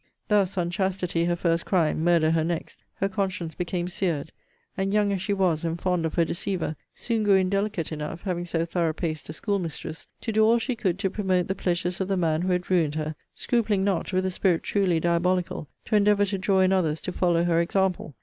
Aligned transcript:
Thus, 0.29 0.57
unchastity 0.57 1.25
her 1.25 1.35
first 1.35 1.67
crime, 1.67 2.03
murder 2.03 2.31
her 2.31 2.43
next, 2.43 2.83
her 2.95 3.07
conscience 3.07 3.53
became 3.53 3.87
seared; 3.87 4.31
and, 4.75 4.91
young 4.95 5.11
as 5.11 5.21
she 5.21 5.31
was, 5.31 5.63
and 5.63 5.79
fond 5.79 6.07
of 6.07 6.15
her 6.15 6.25
deceiver, 6.25 6.75
soon 6.95 7.21
grew 7.21 7.35
indelicate 7.35 7.91
enough, 7.91 8.23
having 8.23 8.43
so 8.45 8.65
thorough 8.65 8.93
paced 8.93 9.29
a 9.29 9.33
school 9.33 9.59
mistress, 9.59 10.07
to 10.21 10.31
do 10.31 10.43
all 10.43 10.57
she 10.57 10.75
could 10.75 10.97
to 10.97 11.11
promote 11.11 11.47
the 11.49 11.53
pleasures 11.53 12.01
of 12.01 12.07
the 12.07 12.17
man 12.17 12.41
who 12.41 12.51
had 12.51 12.71
ruined 12.71 12.95
her; 12.95 13.13
scrupling 13.35 13.83
not, 13.83 14.11
with 14.11 14.25
a 14.25 14.31
spirit 14.31 14.63
truly 14.63 14.99
diabolical, 14.99 15.67
to 15.85 15.95
endeavour 15.95 16.25
to 16.25 16.39
draw 16.39 16.61
in 16.61 16.73
others 16.73 16.99
to 17.01 17.11
follow 17.11 17.43
her 17.43 17.61
example. 17.61 18.15